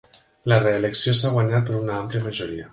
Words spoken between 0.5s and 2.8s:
La reelecció s'ha guanyat per una ampla majoria